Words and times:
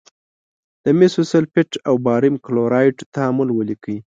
د 0.83 0.85
مسو 0.99 1.21
سلفیټ 1.31 1.71
او 1.87 1.95
باریم 2.05 2.35
کلورایډ 2.45 2.97
تعامل 3.15 3.47
ولیکئ. 3.53 3.97